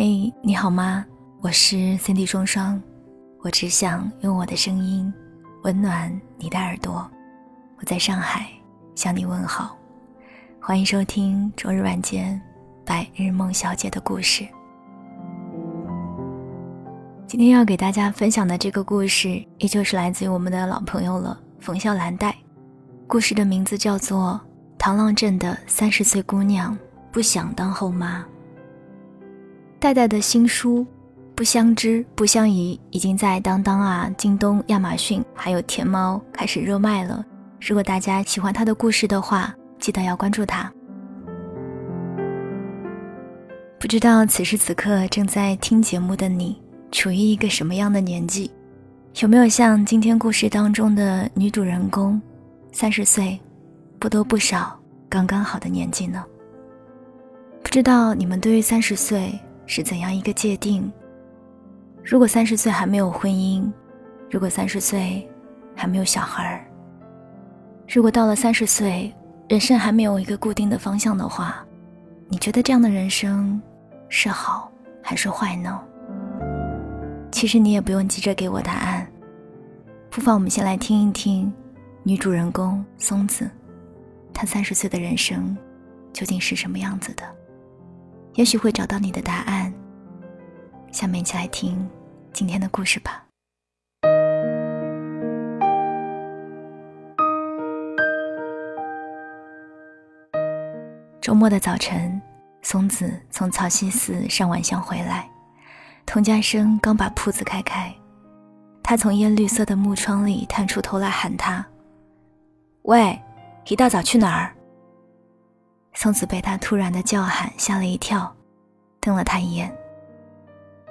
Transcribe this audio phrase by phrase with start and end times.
[0.00, 1.04] 嘿，你好吗？
[1.40, 2.80] 我是 Cindy 双双，
[3.40, 5.12] 我只想用我的声音
[5.64, 7.04] 温暖你的耳朵。
[7.78, 8.48] 我在上海
[8.94, 9.76] 向你问好，
[10.60, 12.40] 欢迎收听周日晚间
[12.86, 14.46] 白日梦小姐的故事。
[17.26, 22.32] 今天要给大家分享的这个故事，依旧是来自于我们的老朋友了，冯笑兰黛。
[23.08, 24.40] 故事的名字叫做
[24.78, 26.78] 《唐浪镇的三十岁姑娘
[27.10, 28.20] 不想当后妈》。
[29.80, 30.80] 代代的新书
[31.36, 37.24] 《不相知不相宜》已经在当当啊、京东、亚马逊还有天猫开始热卖了。
[37.60, 40.72] 如果大家喜欢他的故事的话，记得要关注他。
[43.78, 46.60] 不知道此时此刻正在听节目的你，
[46.90, 48.50] 处于一个什么样的年纪？
[49.20, 52.20] 有没有像今天故事当中的女主人公，
[52.72, 53.38] 三十岁，
[54.00, 54.76] 不多不少，
[55.08, 56.24] 刚刚好的年纪呢？
[57.62, 59.38] 不知道你们对于三十岁？
[59.68, 60.90] 是怎样一个界定？
[62.02, 63.70] 如果三十岁还没有婚姻，
[64.30, 65.28] 如果三十岁
[65.76, 66.64] 还没有小孩儿，
[67.86, 69.14] 如果到了三十岁，
[69.46, 71.62] 人生还没有一个固定的方向的话，
[72.28, 73.60] 你觉得这样的人生
[74.08, 75.78] 是好还是坏呢？
[77.30, 79.06] 其实你也不用急着给我答案，
[80.08, 81.52] 不妨我们先来听一听
[82.02, 83.48] 女主人公松子，
[84.32, 85.54] 她三十岁的人生
[86.10, 87.22] 究竟是什么样子的。
[88.38, 89.74] 也许会找到你的答案。
[90.92, 91.90] 下面一起来听
[92.32, 93.24] 今天的故事吧。
[101.20, 102.22] 周末的早晨，
[102.62, 105.28] 松子从草溪寺上晚香回来，
[106.06, 107.92] 童家生刚把铺子开开，
[108.84, 111.66] 他从烟绿色的木窗里探出头来喊他
[112.82, 113.20] ：“喂，
[113.66, 114.54] 一大早去哪儿？”
[116.00, 118.32] 松子被他突然的叫喊吓了一跳，
[119.00, 119.76] 瞪了他一眼。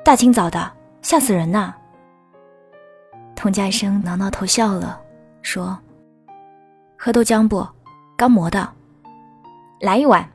[0.03, 0.69] 大清早的，
[1.01, 1.73] 吓死人呐！
[3.33, 4.99] 童家生挠挠头笑了，
[5.41, 5.79] 说
[6.99, 7.65] ：“喝豆浆不？
[8.17, 8.69] 刚磨的，
[9.79, 10.29] 来一碗。”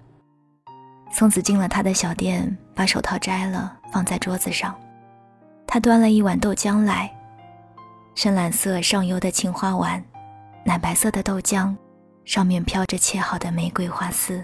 [1.12, 4.75] 松子进了他的小店，把手套摘了，放在桌子上。
[5.66, 7.15] 他端了一碗豆浆来，
[8.15, 10.03] 深蓝色上釉的青花碗，
[10.65, 11.77] 奶白色的豆浆，
[12.25, 14.43] 上面飘着切好的玫瑰花丝。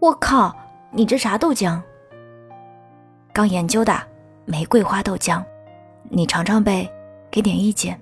[0.00, 0.56] 我靠！
[0.90, 1.78] 你这啥豆浆？
[3.34, 3.94] 刚研究的
[4.46, 5.44] 玫瑰花豆浆，
[6.04, 6.90] 你尝尝呗，
[7.30, 8.00] 给点意见。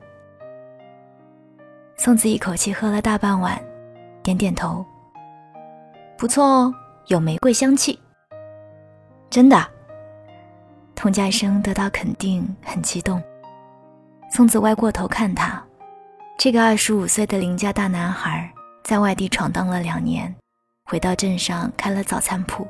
[1.96, 3.60] 松子一口气喝了大半碗，
[4.22, 4.86] 点点头。
[6.16, 6.74] 不错哦，
[7.08, 7.98] 有玫瑰香气。
[9.28, 9.60] 真的？
[10.94, 13.20] 童家生得到肯定，很激动。
[14.30, 15.60] 松子歪过头看他，
[16.38, 18.48] 这个二十五岁的邻家大男孩，
[18.84, 20.32] 在外地闯荡了两年。
[20.88, 22.66] 回到镇上开了早餐铺。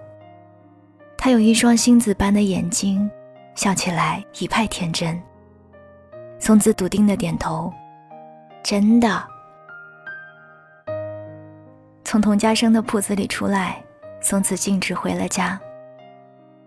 [1.17, 3.09] 他有一双星子般的眼睛，
[3.55, 5.21] 笑起来一派天真。
[6.41, 7.73] 松子笃定的点头
[8.63, 9.25] ：“真的。”
[12.03, 13.81] 从童家生的铺子里出来，
[14.21, 15.61] 松子径直回了家。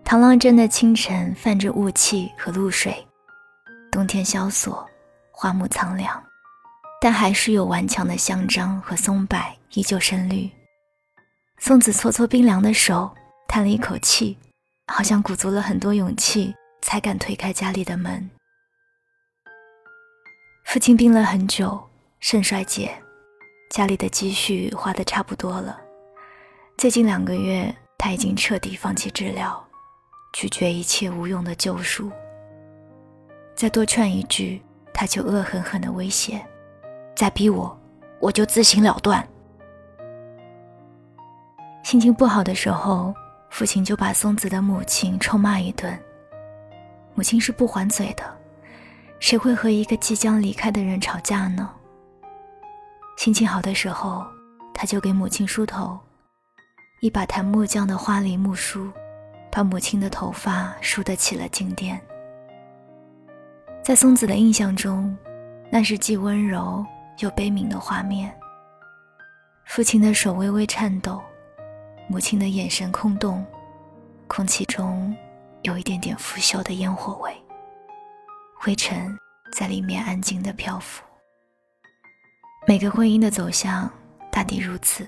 [0.04, 3.06] 唐浪镇的清晨泛着雾气和露水，
[3.90, 4.86] 冬天萧索，
[5.30, 6.22] 花木苍凉，
[6.98, 9.38] 但还是有顽强的香樟和松柏
[9.74, 10.50] 依旧深绿。
[11.64, 13.08] 松子搓搓冰凉的手，
[13.46, 14.36] 叹了一口气，
[14.92, 18.28] 好像鼓足了很多勇气才敢推开家里的门。
[20.64, 21.80] 父亲病了很久，
[22.18, 22.92] 肾衰竭，
[23.70, 25.80] 家里的积蓄花的差不多了。
[26.76, 29.64] 最近两个月，他已经彻底放弃治疗，
[30.32, 32.10] 拒绝一切无用的救赎。
[33.54, 34.60] 再多劝一句，
[34.92, 36.44] 他就恶狠狠的威胁
[37.14, 37.80] ：“再逼我，
[38.18, 39.24] 我就自行了断。”
[41.82, 43.14] 心情不好的时候，
[43.50, 45.98] 父亲就把松子的母亲臭骂一顿。
[47.14, 48.24] 母亲是不还嘴的，
[49.18, 51.68] 谁会和一个即将离开的人吵架呢？
[53.18, 54.24] 心情好的时候，
[54.72, 55.98] 他就给母亲梳头，
[57.00, 58.90] 一把檀木匠的花梨木梳，
[59.50, 62.00] 把母亲的头发梳得起了静电。
[63.82, 65.14] 在松子的印象中，
[65.70, 66.86] 那是既温柔
[67.18, 68.32] 又悲悯的画面。
[69.66, 71.20] 父亲的手微微颤抖。
[72.08, 73.44] 母亲的眼神空洞，
[74.26, 75.16] 空气中
[75.62, 77.34] 有一点点腐朽的烟火味，
[78.58, 79.16] 灰尘
[79.52, 81.02] 在里面安静的漂浮。
[82.66, 83.90] 每个婚姻的走向
[84.30, 85.06] 大抵如此，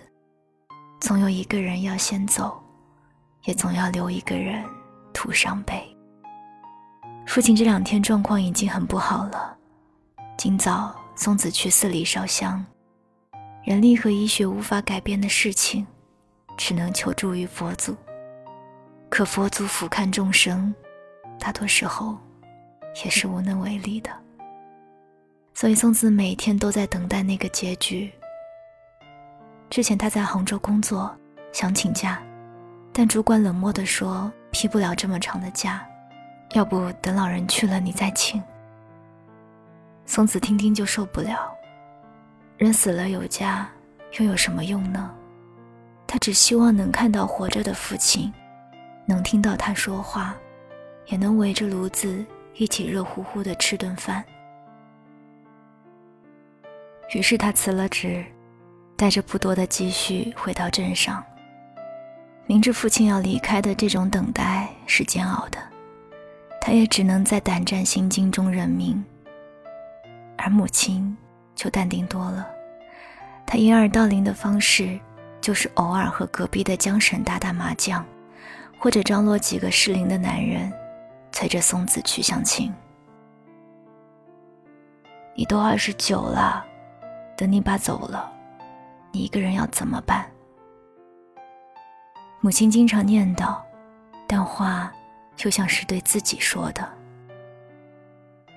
[1.01, 2.59] 总有一个人要先走，
[3.45, 4.65] 也总要留一个人
[5.13, 5.85] 徒伤悲。
[7.27, 9.57] 父亲这两天状况已经很不好了，
[10.37, 12.65] 今早松子去寺里烧香，
[13.63, 15.87] 人力和医学无法改变的事情。
[16.57, 17.97] 只能求助于佛祖。
[19.09, 20.75] 可佛祖俯瞰众生，
[21.39, 22.19] 大多时候
[23.05, 24.11] 也是无能为力的。
[25.53, 28.13] 所以松子每天都在等待那个结局。
[29.71, 31.15] 之前他在杭州工作，
[31.53, 32.21] 想请假，
[32.93, 35.87] 但主管冷漠地说批不了这么长的假，
[36.55, 38.43] 要不等老人去了你再请。
[40.07, 41.51] 松子听听就受不了，
[42.59, 43.69] 人死了有家
[44.19, 45.15] 又有什么用呢？
[46.07, 48.33] 他只希望能看到活着的父亲。
[49.07, 50.35] 能听到他说话，
[51.07, 52.25] 也能围着炉子
[52.55, 54.25] 一起热乎乎的吃顿饭。
[57.15, 58.25] 于是他辞了职，
[58.97, 61.23] 带着不多的积蓄回到镇上。
[62.47, 65.59] 明知父亲要离开的这种等待是煎熬的，
[66.61, 69.05] 他也只能在胆战心惊中认命。
[70.39, 71.17] 而母亲
[71.55, 72.47] 就淡定多了，
[73.47, 74.99] 她掩耳盗铃的方式
[75.45, 78.03] 就是偶尔和隔壁的江婶打打麻将。
[78.79, 80.73] 或者张罗几个适龄的男人，
[81.33, 82.73] 催着松子去相亲。
[85.35, 86.65] 你都二十九了，
[87.37, 88.33] 等你爸走了，
[89.13, 90.27] 你一个人要怎么办？
[92.41, 93.55] 母亲经常念叨，
[94.27, 94.91] 但话
[95.43, 96.89] 又像是对自己说的。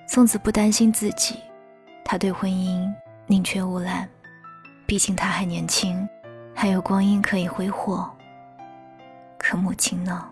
[0.07, 1.35] 松子不担心自己，
[2.03, 2.89] 她对婚姻
[3.27, 4.07] 宁缺毋滥，
[4.85, 6.07] 毕竟她还年轻，
[6.59, 8.11] 还有光阴可以挥霍。
[9.37, 10.27] 可母亲呢？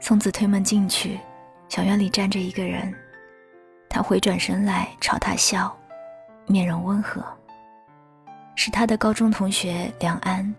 [0.00, 1.20] 松子推门进去，
[1.68, 2.92] 小院里站着一个人。
[3.88, 5.72] 他回转身来朝他笑，
[6.46, 7.24] 面容温和。
[8.56, 10.52] 是他的高中同学梁安，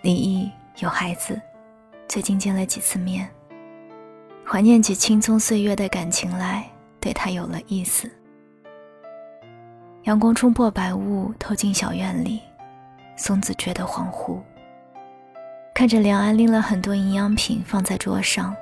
[0.00, 1.38] 离异有孩子，
[2.08, 3.28] 最近见了几次面，
[4.42, 6.66] 怀念起青葱岁月的感情来，
[6.98, 8.10] 对他有了意思。
[10.06, 12.40] 阳光冲破白雾，透进小院里。
[13.16, 14.38] 松子觉得恍惚，
[15.74, 18.54] 看着梁安拎了很多营养品放在桌上，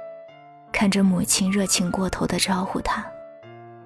[0.73, 3.05] 看着母亲热情过头的招呼他，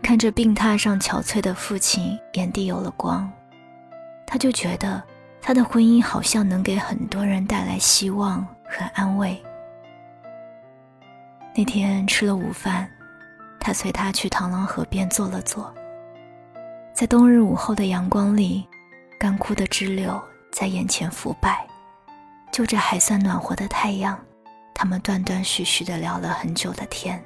[0.01, 3.29] 看着病榻上憔悴的父亲眼底有了光，
[4.25, 5.03] 他就觉得
[5.43, 9.37] 他的婚姻好像能给很多人带来希望和安慰。
[11.57, 12.89] 那天吃了午饭，
[13.59, 15.75] 他随他去螳螂河边坐了坐，
[16.99, 18.67] 在冬日午后的阳光里，
[19.21, 20.21] 干枯的枝柳。
[20.51, 21.65] 在眼前腐败，
[22.51, 24.19] 就这还算暖和的太阳，
[24.75, 27.23] 他们断断续续的聊了很久的天，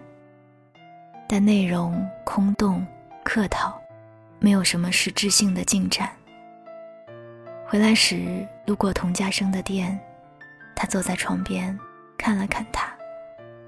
[1.26, 2.86] 但内容空洞
[3.24, 3.80] 客套，
[4.40, 6.10] 没有什么实质性的进展。
[7.66, 9.98] 回来时路过童家生的店，
[10.76, 11.78] 他坐在床边
[12.19, 12.92] 看了看他，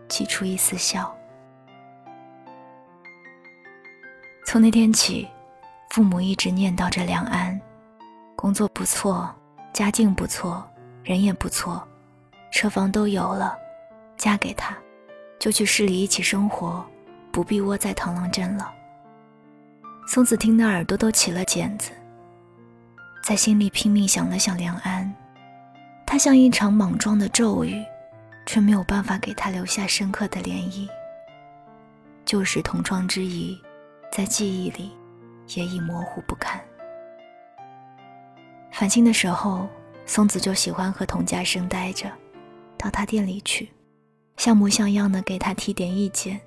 [0.06, 1.16] 挤出一丝笑。
[4.44, 5.26] 从那天起，
[5.94, 7.56] 父母一直念叨着梁安，
[8.34, 9.32] 工作不错。
[9.72, 10.68] 家境不错，
[11.04, 11.86] 人也不错，
[12.50, 13.56] 车房都有了，
[14.16, 14.76] 嫁给他，
[15.38, 16.84] 就去市里一起生活，
[17.30, 18.74] 不必窝在螳螂镇了。
[20.04, 21.92] 松子听得耳朵都起了茧子，
[23.22, 25.14] 在心里拼命想了想梁安，
[26.04, 27.80] 他像一场莽撞的骤雨，
[28.46, 30.88] 却没有办法给他留下深刻的涟漪。
[32.24, 33.56] 旧时同窗之谊，
[34.10, 34.90] 在记忆里
[35.54, 36.60] 也已模糊不堪。
[38.72, 39.68] 烦心的时候，
[40.06, 42.10] 松子就喜欢和童家生待着，
[42.76, 43.70] 到他店里去，
[44.36, 46.40] 像模像样的给他提点意见，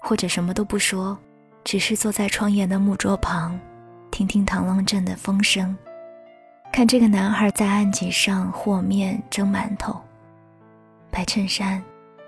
[0.00, 1.18] 或者什么都不说，
[1.62, 3.60] 只是坐在窗沿的木桌旁，
[4.10, 5.76] 听听螳螂镇的风声，
[6.72, 10.00] 看这个男孩在案几上和面蒸馒头，
[11.10, 11.82] 白衬衫，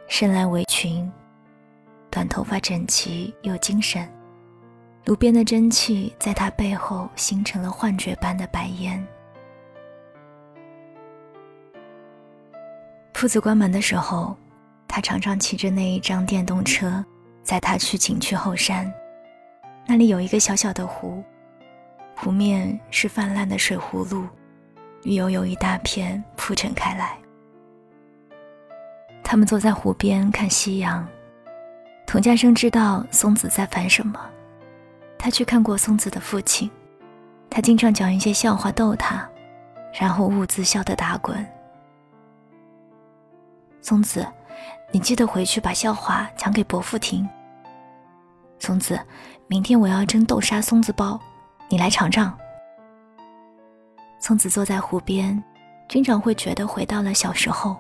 [0.09, 1.11] 深蓝围裙，
[2.11, 4.07] 短头发整齐又精神，
[5.05, 9.05] 炉边的蒸汽在他背后形成了幻觉般的白烟。
[13.13, 14.37] 铺子关门的时候，
[14.87, 17.05] 他常常骑着那一张电动车，
[17.43, 18.93] 载他去景区后山。
[19.87, 21.23] 那里有一个小小的湖，
[22.17, 24.27] 湖面是泛滥的水葫芦，
[25.03, 27.19] 鱼油油一大片铺陈开来。
[29.25, 31.07] 他们坐在湖边看夕阳。
[32.07, 34.21] 童家生知道松子在烦什么，
[35.23, 36.69] 他去看过松子的父亲，
[37.49, 39.25] 他经常讲一些笑话逗他，
[39.95, 41.47] 然后兀自笑得打滚。
[43.81, 44.27] 松子，
[44.91, 47.29] 你记得回去把笑话讲给伯父听。
[48.59, 48.99] 松子，
[49.47, 51.21] 明天我要蒸豆沙松子包，
[51.69, 52.37] 你来尝尝。
[54.19, 55.41] 松子坐在湖边，
[55.89, 57.77] 经常会觉得回到了小时候。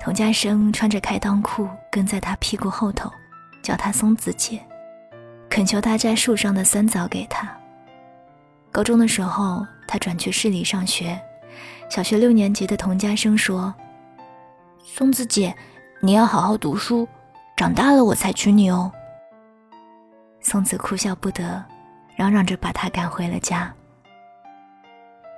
[0.00, 3.12] 童家生穿着开裆裤跟在他屁股后头，
[3.62, 4.58] 叫他松子姐，
[5.48, 7.48] 恳求他摘树上的酸枣给他。
[8.70, 11.18] 高中的时候，他转去市里上学，
[11.88, 13.74] 小学六年级的童家生说
[14.84, 15.54] ：“松子姐，
[16.00, 17.08] 你要好好读书，
[17.56, 18.92] 长大了我才娶你哦。”
[20.40, 21.64] 松子哭笑不得，
[22.14, 23.74] 嚷嚷着把他赶回了家。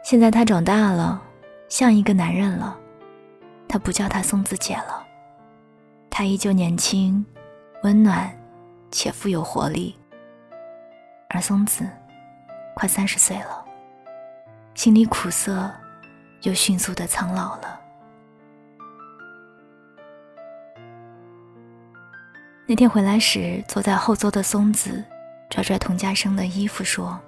[0.05, 1.23] 现在他长大了，
[1.69, 2.77] 像一个男人了，
[3.69, 5.07] 他不叫他松子姐了，
[6.11, 7.25] 他依旧年轻、
[7.85, 8.31] 温暖
[8.91, 9.95] 且富有活力。
[11.33, 11.89] 而松子，
[12.75, 13.65] 快三十岁了，
[14.75, 15.71] 心里苦涩，
[16.43, 17.81] 又迅速的苍老了。
[22.67, 25.05] 那天回来时，坐在后座的松子
[25.49, 27.19] 拽拽童家生的衣服说：“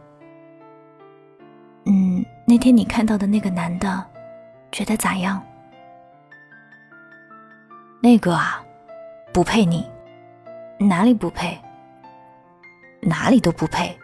[1.87, 4.05] 嗯，那天你看到的那个男的，
[4.73, 5.41] 觉得咋样？”
[8.03, 8.61] 那个啊，
[9.33, 9.89] 不配你，
[10.79, 11.57] 哪里不配？
[13.05, 13.99] 哪里都不配，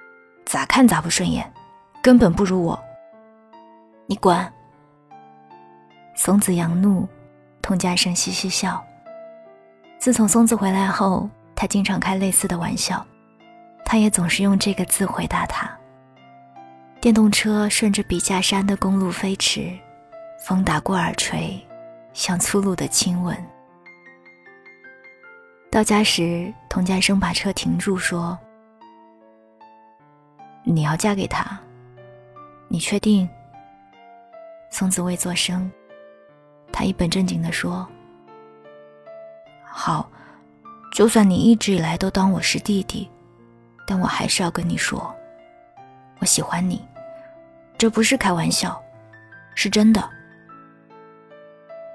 [0.44, 1.48] 咋看咋不顺眼，
[2.02, 2.76] 根本不如我。
[4.06, 4.36] 你滚！
[6.16, 7.08] 松子扬怒，
[7.62, 8.84] 童家生嘻嘻笑。
[10.00, 13.06] 自从松子回来后，他经常开类似的玩笑，
[13.84, 15.70] 他也总是用这个字回答他。
[17.00, 19.72] 电动车顺着笔架山的公路飞驰，
[20.44, 21.64] 风打过耳垂，
[22.12, 23.36] 像粗鲁的亲吻。
[25.70, 28.36] 到家时，童家生把车停住，说。
[30.70, 31.58] 你要嫁给他，
[32.68, 33.26] 你确定？
[34.70, 35.70] 松子未作声，
[36.70, 37.88] 他一本正经地说
[39.64, 40.08] ：“好，
[40.92, 43.10] 就算你一直以来都当我是弟弟，
[43.86, 45.14] 但我还是要跟你说，
[46.18, 46.86] 我喜欢你，
[47.78, 48.78] 这不是开玩笑，
[49.54, 50.06] 是真的。”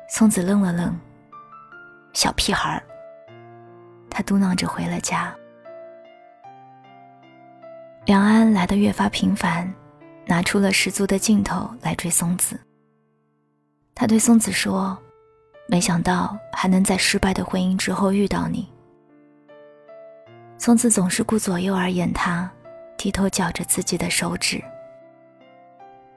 [0.09, 0.99] 松子愣了愣，
[2.13, 2.83] 小屁孩儿，
[4.09, 5.31] 他嘟囔着回了家。
[8.05, 9.73] 梁安来的越发频繁，
[10.25, 12.59] 拿出了十足的劲头来追松子。
[13.95, 14.97] 他对松子说
[15.69, 18.67] ：“没想到还能在失败的婚姻之后遇到你。”
[20.59, 22.51] 松子总是顾左右而言他，
[22.97, 24.61] 低头绞着自己的手指。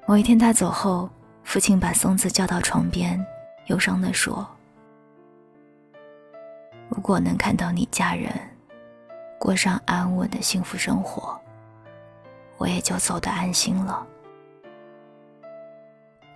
[0.08, 1.08] 某一天他走后，
[1.44, 3.24] 父亲把松子叫到床边，
[3.66, 4.44] 忧伤地说
[6.90, 8.28] ：“如果能看到你家人
[9.38, 11.40] 过上安稳的幸福生活。”
[12.58, 14.06] 我也就走得安心了。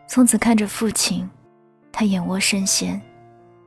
[0.07, 1.29] 松子看着父亲，
[1.93, 3.01] 他眼窝深陷，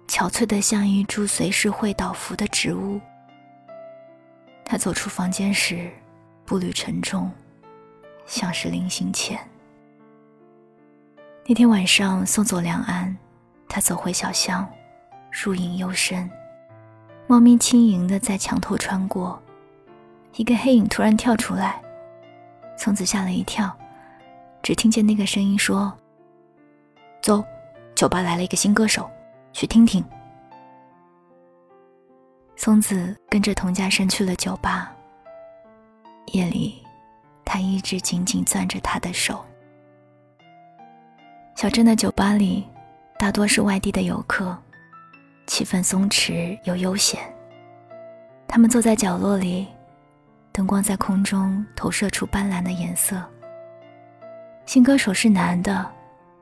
[0.07, 2.99] 憔悴的像一株随时会倒伏的植物。
[4.65, 5.89] 他走出房间时，
[6.45, 7.31] 步履沉重，
[8.25, 9.39] 像是临行前。
[11.45, 13.15] 那天晚上送走梁安，
[13.67, 14.67] 他走回小巷，
[15.31, 16.29] 树影幽深，
[17.27, 19.41] 猫咪轻盈的在墙头穿过，
[20.35, 21.81] 一个黑影突然跳出来。
[22.83, 23.73] 松子吓了一跳，
[24.61, 25.97] 只听见那个声音说
[27.23, 27.41] ：“走，
[27.95, 29.09] 酒吧来了一个新歌手，
[29.53, 30.03] 去听听。”
[32.57, 34.93] 松子跟着童家生去了酒吧。
[36.33, 36.83] 夜里，
[37.45, 39.41] 他一直紧紧攥着他的手。
[41.55, 42.67] 小镇的酒吧里，
[43.17, 44.57] 大多是外地的游客，
[45.47, 47.17] 气氛松弛又悠闲。
[48.45, 49.67] 他们坐在角落里。
[50.53, 53.19] 灯光在空中投射出斑斓的颜色。
[54.67, 55.91] 新歌手是男的，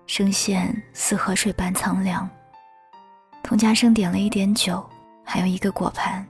[0.05, 2.29] 声线似河水般苍凉。
[3.41, 4.85] 童家生点了一点酒，
[5.23, 6.27] 还有一个果盘，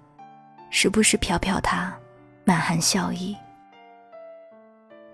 [0.70, 1.92] 时不时瞟瞟他，
[2.46, 3.36] 满含笑意。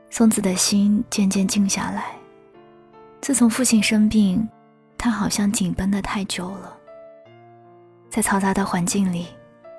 [0.10, 2.08] 松子的心渐渐静下来。
[3.22, 4.48] 自从父亲生病，
[4.98, 6.78] 他好像紧绷得太久了。
[8.10, 9.28] 在嘈杂的环境里，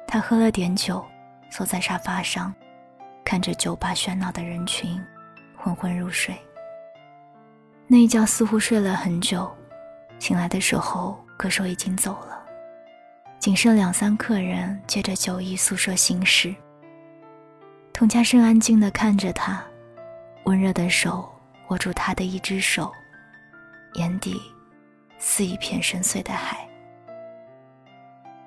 [0.06, 1.04] 他喝了点酒，
[1.50, 2.52] 坐在沙发上。
[3.28, 4.98] 看着酒吧喧闹的人群，
[5.54, 6.34] 昏昏入睡。
[7.86, 9.54] 那一觉似乎睡了很久，
[10.18, 12.42] 醒来的时候，歌手已经走了，
[13.38, 16.54] 仅剩两三客人借着酒意诉说心事。
[17.92, 19.62] 童家生安静地看着他，
[20.44, 21.30] 温热的手
[21.68, 22.90] 握住他的一只手，
[23.96, 24.40] 眼底
[25.18, 26.66] 似一片深邃的海。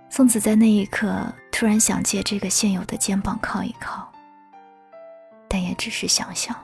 [0.09, 4.11] 松子在那一刻突然想借这个现有的肩膀靠一靠。
[5.51, 6.55] 但也只是想想。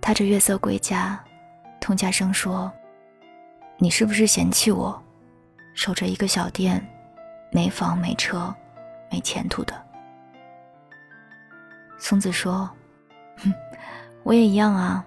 [0.00, 1.18] 踏着月色归家，
[1.80, 2.70] 童家生说
[3.76, 5.02] ：“你是不是嫌弃我，
[5.74, 6.80] 守着一个小店，
[7.50, 8.54] 没房没车，
[9.10, 9.74] 没前途的？”
[11.98, 12.70] 松子说
[13.42, 13.52] ：“哼，
[14.22, 15.04] 我也一样啊，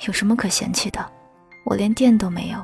[0.00, 1.12] 有什么可嫌弃的？
[1.64, 2.58] 我连店都没有。”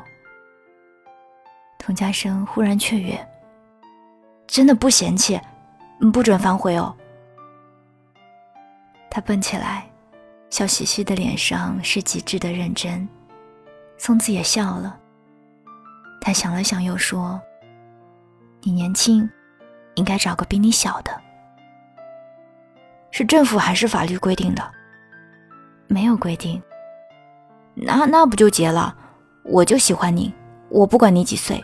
[1.78, 3.16] 童家生忽然雀跃
[4.48, 5.40] ：“真的不嫌弃，
[6.12, 6.92] 不准反悔哦。”
[9.14, 9.88] 他蹦起来，
[10.50, 13.08] 笑嘻嘻的脸上是极致的认真，
[13.96, 14.98] 松子也笑了。
[16.20, 17.40] 他想了想，又说
[18.62, 19.30] ：“你年轻，
[19.94, 21.12] 应该找个比你小的。
[23.12, 24.68] 是政府还是法律规定的？
[25.86, 26.60] 没有规定。
[27.72, 28.96] 那那不就结了？
[29.44, 30.34] 我就喜欢你，
[30.68, 31.62] 我不管你几岁。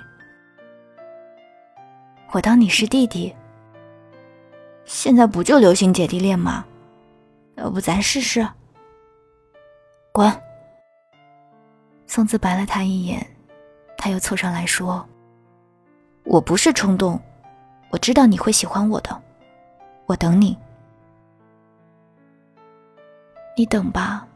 [2.30, 3.34] 我当你是弟弟。
[4.84, 6.64] 现在不就流行姐弟恋吗？
[7.60, 8.46] 要不咱试试？
[10.12, 10.30] 滚！”
[12.06, 13.24] 松子白了他一眼，
[13.96, 15.06] 他又凑上来说
[16.24, 17.20] ：“我不是冲动，
[17.90, 19.22] 我知道你会喜欢我的，
[20.06, 20.58] 我等你。
[23.56, 24.26] 你等吧，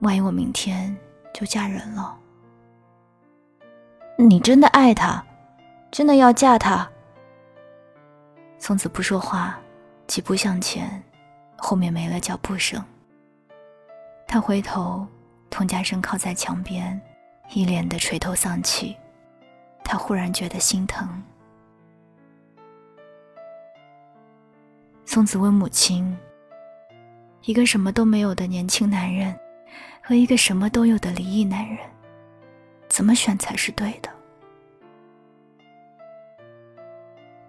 [0.00, 0.94] 万一我明天
[1.32, 2.18] 就嫁人了。
[4.18, 5.24] 你真的爱他，
[5.90, 6.90] 真的要嫁他？”
[8.58, 9.58] 松子不说话，
[10.06, 11.02] 几步向前，
[11.66, 12.84] 后面没了脚步声。
[14.26, 15.06] 他回头。
[15.50, 17.00] 童家生靠在墙边，
[17.52, 18.96] 一脸的垂头丧气。
[19.84, 21.22] 他忽然觉得心疼。
[25.06, 26.18] 松子问母亲
[27.46, 29.38] ：“一个什么都没有的年轻男人，
[30.02, 31.78] 和一个什么都有的离异男人，
[32.88, 34.10] 怎么选才是对的？”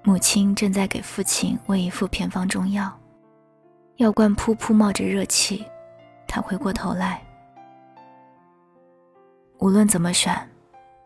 [0.04, 2.96] 母亲正在给父亲喂一副偏方中药，
[3.98, 5.66] 药罐噗噗冒着热气。
[6.28, 7.22] 他回过头来。
[9.60, 10.36] 无论怎么选，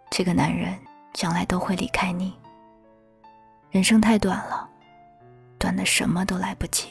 [0.09, 0.73] 这个男人
[1.13, 2.33] 将来都会离开你。
[3.69, 4.67] 人生太短了，
[5.59, 6.89] 短的什么都来不及。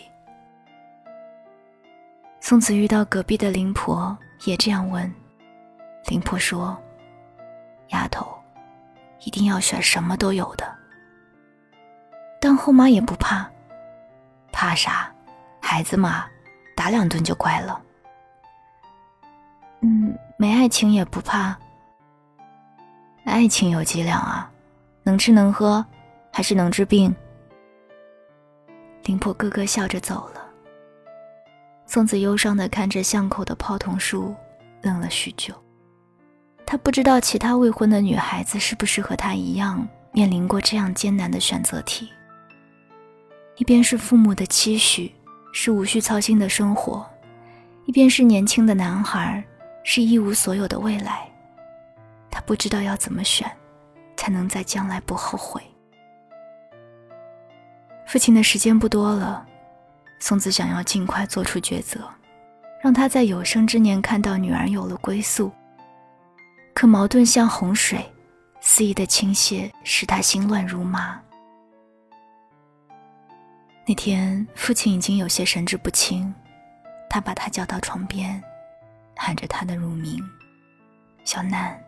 [2.40, 5.12] 松子遇到隔壁的灵婆，也这样问。
[6.06, 6.78] 灵婆说
[7.90, 8.24] ：“丫头，
[9.24, 10.72] 一定要选什么都有的。
[12.40, 13.50] 当后妈也不怕，
[14.52, 15.12] 怕啥？
[15.70, 16.24] 孩子嘛，
[16.74, 17.82] 打两顿就乖了。”
[19.82, 20.16] 嗯。
[20.40, 21.58] 没爱情也不怕，
[23.24, 24.48] 爱情有几两啊？
[25.02, 25.84] 能吃能喝，
[26.32, 27.12] 还是能治病？
[29.02, 30.40] 灵婆咯咯笑着走了。
[31.86, 34.32] 松子忧伤的看着巷口的泡桐树，
[34.80, 35.52] 愣了许久。
[36.64, 42.08] 他不知道其他未婚的女孩子是不是和他一样面临过这样艰难的选择题：
[43.56, 45.12] 一边是父母的期许，
[45.52, 47.04] 是无需操心的生活；
[47.86, 49.44] 一边是年轻的男孩。
[49.84, 51.26] 是一无所有的未来，
[52.30, 53.50] 他不知道要怎么选，
[54.18, 55.62] 才能在将来不后悔。
[58.06, 59.46] 父亲的时间不多了，
[60.18, 62.06] 松子想要尽快做出抉择，
[62.82, 65.50] 让他在有生之年看到女儿有了归宿。
[66.74, 68.04] 可矛盾像洪水，
[68.60, 71.18] 肆意的倾泻，使他心乱如麻。
[73.88, 76.34] 那天，父亲已经有些神志不清，
[77.08, 78.42] 他把他叫到床边。
[79.16, 80.22] 喊着他的乳名，
[81.24, 81.82] 小南。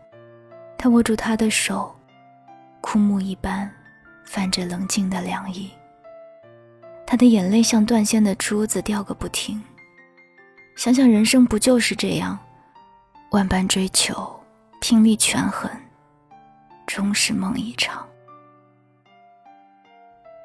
[0.79, 1.95] 他握住他的手，
[2.81, 3.71] 枯木一般，
[4.25, 5.69] 泛着冷静的凉意。
[7.05, 9.61] 他的眼泪像断线的珠子掉个不停。
[10.75, 12.35] 想想人生不就是这样，
[13.29, 14.43] 万般追求，
[14.79, 15.69] 拼力权衡，
[16.87, 18.03] 终是梦一场。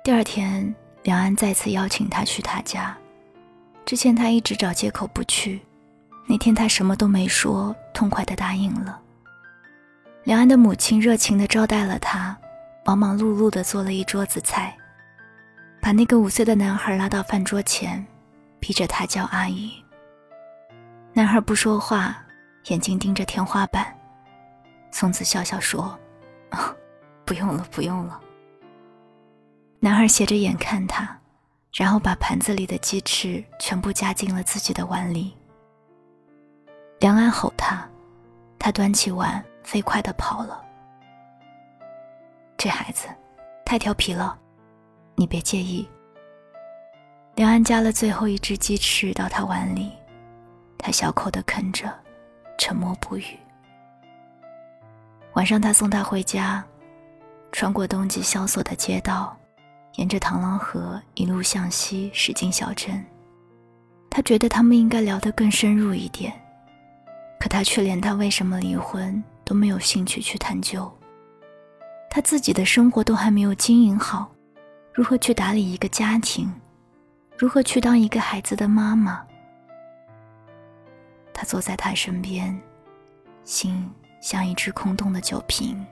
[0.05, 0.73] 第二天，
[1.07, 2.99] 梁安再次邀请他去他家，
[3.85, 5.61] 之前他一直找借口不去。
[6.27, 9.01] 那天他什么都没说，痛快地答应了。
[10.25, 12.37] 梁安的母亲热情地招待了他，
[12.85, 14.77] 忙忙碌碌地做了一桌子菜，
[15.81, 18.05] 把那个五岁的男孩拉到饭桌前，
[18.59, 19.73] 逼着他叫阿姨。
[21.13, 22.21] 男孩不说话，
[22.65, 23.97] 眼睛盯着天花板。
[24.91, 25.97] 松子笑笑说
[27.25, 28.21] ：“不用了，不用了。”
[29.81, 31.17] 男孩斜着眼看他，
[31.73, 35.37] 然后把盘子里的鸡翅全部夹进了自己的碗里。
[36.99, 37.87] 梁安吼他，
[38.59, 40.65] 他端起碗飞快地跑了。
[42.57, 43.07] 这孩子
[43.65, 44.37] 太调皮了，
[45.15, 45.87] 你别介意。
[47.35, 49.93] 梁安夹了最后一只鸡翅到他碗里，
[50.79, 51.93] 他小口地啃着，
[52.59, 53.39] 沉默不语。
[55.35, 56.65] 晚上他送他回家，
[57.53, 59.37] 穿过冬季萧索的街道，
[59.97, 63.05] 沿着螳螂河一路向西驶进小镇。
[64.09, 66.33] 他觉得他们应该聊得更深入一点。
[67.39, 70.91] 可他却连他为什么离婚都没有兴趣去探究。
[72.11, 74.33] 他自己的生活都还没有经营好，
[74.93, 76.51] 如何去打理一个家庭？
[77.37, 79.23] 如何去当一个孩子的妈妈？
[81.35, 82.59] 他坐在他身边，
[83.45, 83.87] 心
[84.23, 85.87] 像一只空洞的酒瓶，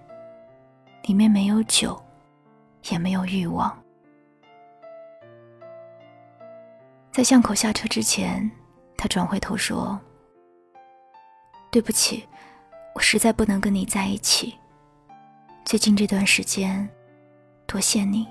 [1.02, 2.02] 里面没有酒，
[2.88, 3.76] 也没有欲望。
[7.14, 8.50] 在巷口下车之前，
[8.96, 9.96] 他转回头说。
[11.70, 12.26] 对不起，
[12.92, 14.52] 我实在不能跟你在一起。
[15.64, 16.88] 最近这段时间，
[17.68, 18.26] 多谢你。”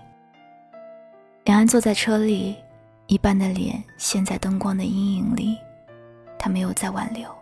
[1.46, 2.58] 两安坐在车里，
[3.08, 5.58] 一半的脸陷在灯光的阴影里，
[6.38, 7.34] 他没有再挽留，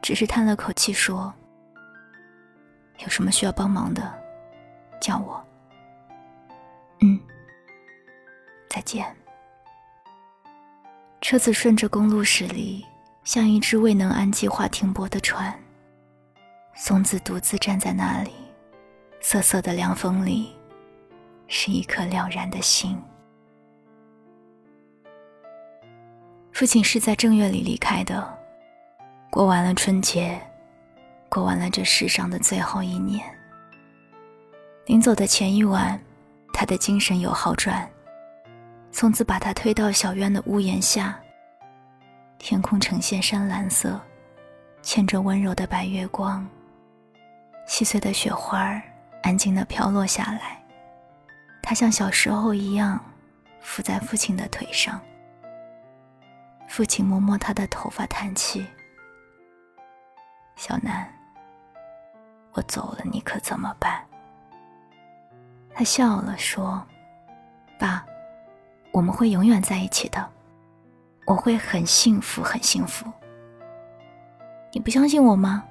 [0.00, 1.34] 只是叹了口气说
[3.02, 4.14] ：“有什么需要帮忙的，
[5.00, 5.44] 叫我。”
[7.02, 7.18] 嗯，
[8.68, 9.04] 再见。
[11.28, 12.82] 车子顺着公路驶离，
[13.22, 15.54] 像一只未能按计划停泊的船。
[16.74, 18.30] 松子独自站在那里，
[19.20, 20.56] 瑟瑟的凉风里。
[21.46, 22.98] 是一颗了然的心。
[26.50, 28.38] 父亲是在正月里离开的，
[29.28, 30.40] 过完了春节，
[31.28, 33.22] 过完了这世上的最后一年。
[34.86, 36.00] 临走的前一晚，
[36.54, 37.86] 他的精神有好转。
[38.98, 41.16] 松子把他推到小院的屋檐下，
[42.36, 43.96] 天空呈现深蓝色，
[44.82, 46.44] 嵌着温柔的白月光，
[47.64, 48.82] 细碎的雪花儿
[49.22, 50.60] 安静地飘落下来。
[51.62, 52.98] 他像小时候一样，
[53.60, 55.00] 伏在父亲的腿上。
[56.66, 58.66] 父亲摸摸他的头发，叹气
[60.58, 61.08] ：“小南，
[62.50, 64.04] 我走了，你可怎么办？”
[65.72, 66.84] 他笑了，说
[67.78, 68.04] ：“爸，
[68.92, 70.28] 我们会永远在一起的，
[71.26, 73.10] 我会很幸福，很幸福。
[74.72, 75.64] 你不相信我吗？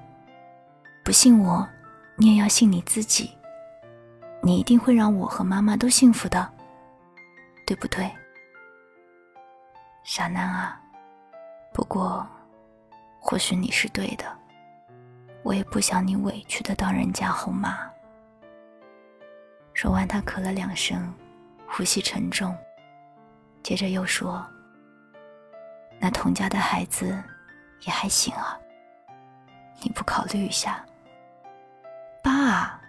[1.04, 1.68] 不信我，
[2.16, 3.32] 你也要信你自己。”
[4.40, 6.48] 你一定会让我和妈妈都幸福的，
[7.66, 8.08] 对不对，
[10.04, 10.80] 傻男啊？
[11.72, 12.24] 不过，
[13.18, 14.24] 或许你是对的，
[15.42, 17.78] 我也不想你委屈的当人家后妈。
[19.74, 21.12] 说完，他咳了两声，
[21.66, 22.56] 呼吸沉重，
[23.62, 24.44] 接着又说
[26.00, 27.22] ：“那童家的孩子
[27.82, 28.58] 也还行啊，
[29.82, 30.84] 你不考虑一下，
[32.22, 32.80] 爸？”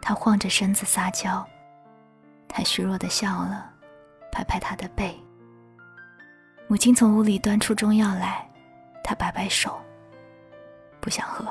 [0.00, 1.44] 他晃着身子撒娇，
[2.46, 3.72] 他虚弱的笑了，
[4.30, 5.18] 拍拍他的背。
[6.66, 8.46] 母亲从屋里端出中药来，
[9.02, 9.80] 他摆摆手，
[11.00, 11.46] 不想喝。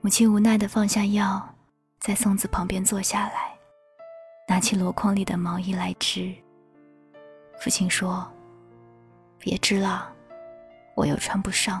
[0.00, 1.46] 母亲无奈的放下药，
[1.98, 3.54] 在松子旁边坐下来，
[4.50, 6.34] 拿起箩筐里的毛衣来织。
[7.60, 8.28] 父亲说
[9.38, 10.12] ：“别织了，
[10.96, 11.80] 我又穿不上。”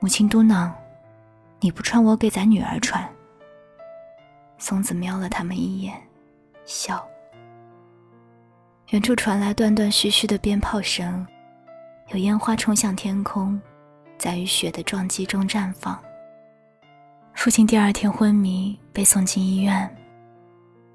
[0.00, 0.72] 母亲嘟囔
[1.60, 3.06] ：“你不穿，我给咱女儿穿。”
[4.56, 5.94] 松子瞄了他们一眼，
[6.64, 7.06] 笑。
[8.88, 11.26] 远处传来断断续续的鞭炮声，
[12.06, 13.60] 有烟花冲向天空，
[14.16, 16.02] 在与雪的撞击中绽放。
[17.34, 19.94] 父亲第二天昏迷，被送进医院。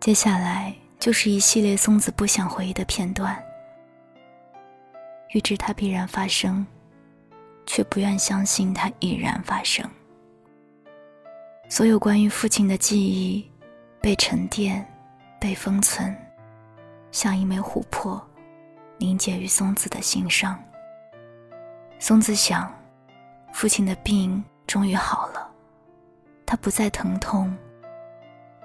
[0.03, 3.41] 接下来就是一系列松子不想回忆的片段。
[5.29, 6.67] 预知它必然发生，
[7.65, 9.89] 却不愿相信它已然发生。
[11.69, 13.49] 所有关于父亲的记忆。
[14.01, 14.85] 被沉淀，
[15.39, 16.13] 被封存，
[17.09, 18.21] 像一枚琥珀，
[18.97, 20.61] 凝结于松子的心上。
[21.97, 22.69] 松子想，
[23.53, 25.49] 父亲的病终于好了，
[26.45, 27.57] 他不再疼痛，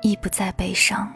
[0.03, 1.09] 亦不再悲伤。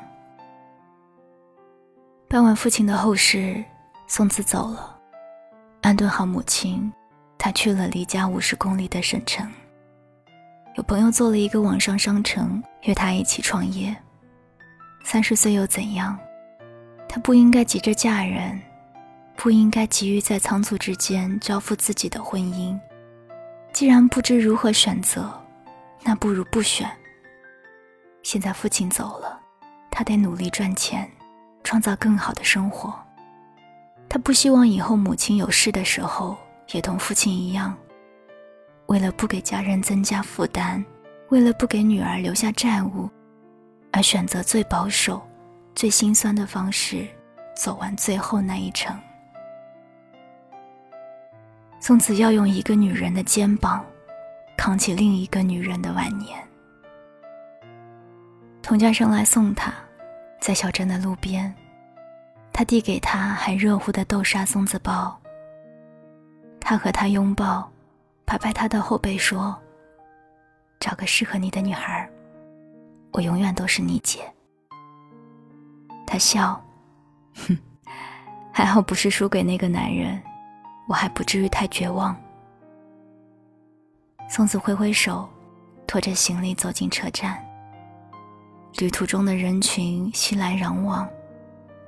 [2.32, 3.62] 办完父亲的后事，
[4.06, 4.98] 松子走了，
[5.82, 6.90] 安顿好母亲，
[7.36, 9.46] 他去了离家五十公里的省城。
[10.76, 13.94] 有朋友做了一个网上商城，约他一起创业。
[15.04, 16.18] 三十岁又怎样？
[17.06, 18.58] 她不应该急着嫁人，
[19.36, 22.80] 不应该急于在仓促之间交付自己的婚姻。
[23.74, 25.30] 既然不知如何选择，
[26.02, 26.90] 那不如不选。
[28.22, 29.38] 现在父亲走了，
[29.90, 31.06] 她得努力赚钱，
[31.64, 32.94] 创造更好的生活。
[34.08, 36.36] 他不希望以后母亲有事的时候
[36.72, 37.74] 也同父亲一样，
[38.86, 40.84] 为了不给家人增加负担，
[41.30, 43.08] 为了不给女儿留下债务。
[43.94, 45.20] 而选择最保守、
[45.74, 47.06] 最心酸的方式，
[47.54, 48.98] 走完最后那一程。
[51.78, 53.84] 从此要用一个女人的肩膀，
[54.56, 56.42] 扛起另一个女人的晚年。
[58.62, 59.74] 童家生来送她，
[60.42, 61.54] 在小镇的路边，
[62.52, 65.16] 他递给他还热乎的豆沙松子包。
[66.60, 67.70] 他和她拥抱，
[68.26, 69.56] 拍拍她的后背说
[70.80, 72.10] ：“找个适合你的女孩。”
[73.14, 74.20] 我永远都是你姐。
[76.04, 76.60] 他笑，
[77.46, 77.56] 哼，
[78.52, 80.20] 还好不是输给那个男人，
[80.88, 82.16] 我还不至于太绝望。
[84.28, 85.28] 松子挥挥手，
[85.86, 87.40] 拖着行李走进车站。
[88.78, 91.08] 旅途中的人群熙来攘往，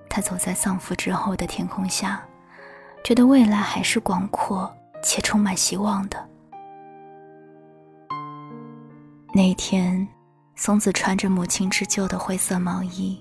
[0.09, 2.23] 他走在丧夫之后的天空下，
[3.03, 6.29] 觉得未来还是广阔且充满希望的。
[9.33, 10.07] 那天，
[10.55, 13.21] 松子穿着母亲织就的灰色毛衣，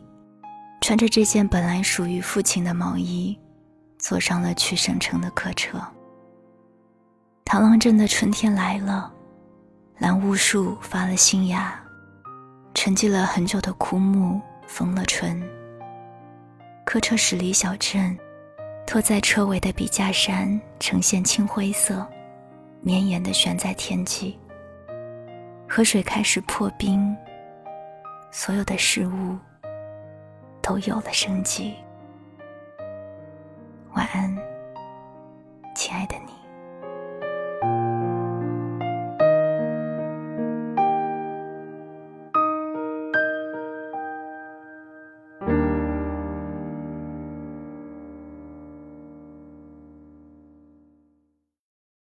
[0.81, 3.39] 穿着这件本来属于父亲的毛衣，
[3.97, 5.81] 坐上了去省城的客车。
[7.45, 9.11] 螳螂镇的春天来了，
[9.97, 11.79] 蓝雾树发了新芽，
[12.85, 15.41] 沉寂了很久的枯木丰了春。
[16.83, 18.19] 客车驶离小镇，
[18.85, 22.05] 拖在车尾的笔架山呈现青灰色，
[22.81, 24.37] 绵延的悬在天际。
[25.65, 27.15] 河水开始破冰，
[28.31, 29.37] 所有的事物
[30.61, 31.75] 都有了生机。
[33.93, 34.37] 晚安，
[35.73, 36.42] 亲爱的你。